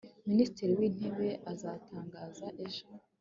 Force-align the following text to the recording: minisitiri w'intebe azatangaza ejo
minisitiri 0.27 0.71
w'intebe 0.79 1.29
azatangaza 1.51 2.45
ejo 2.65 2.85